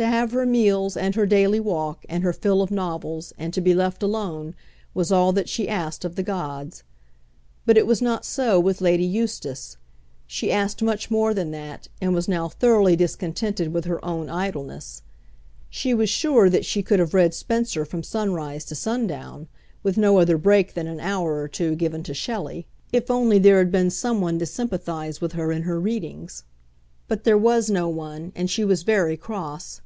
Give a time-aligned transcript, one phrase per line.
[0.00, 3.60] To have her meals, and her daily walk, and her fill of novels, and to
[3.60, 4.54] be left alone,
[4.94, 6.82] was all that she asked of the gods.
[7.66, 9.76] But it was not so with Lady Eustace.
[10.26, 15.02] She asked much more than that, and was now thoroughly discontented with her own idleness.
[15.68, 19.48] She was sure that she could have read Spenser from sunrise to sundown,
[19.82, 23.58] with no other break than an hour or two given to Shelley, if only there
[23.58, 26.44] had been some one to sympathise with her in her readings.
[27.06, 29.82] But there was no one, and she was very cross.